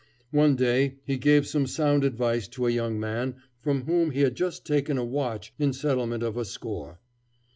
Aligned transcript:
One 0.31 0.55
day 0.55 0.95
he 1.05 1.15
gave 1.19 1.45
some 1.45 1.67
sound 1.67 2.03
advice 2.03 2.47
to 2.47 2.65
a 2.65 2.71
young 2.71 2.99
man 2.99 3.35
from 3.59 3.83
whom 3.83 4.09
he 4.09 4.21
had 4.21 4.33
just 4.33 4.65
taken 4.65 4.97
a 4.97 5.05
watch 5.05 5.53
in 5.59 5.73
settlement 5.73 6.23
of 6.23 6.37
a 6.37 6.43
score. 6.43 6.97